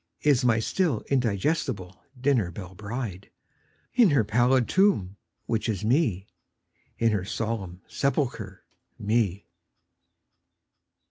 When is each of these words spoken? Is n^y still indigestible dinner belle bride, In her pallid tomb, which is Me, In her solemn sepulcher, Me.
Is 0.21 0.43
n^y 0.43 0.63
still 0.63 1.03
indigestible 1.11 2.01
dinner 2.19 2.49
belle 2.49 2.73
bride, 2.73 3.29
In 3.93 4.09
her 4.09 4.23
pallid 4.23 4.67
tomb, 4.67 5.15
which 5.45 5.69
is 5.69 5.85
Me, 5.85 6.25
In 6.97 7.11
her 7.11 7.23
solemn 7.23 7.83
sepulcher, 7.87 8.63
Me. 8.97 9.45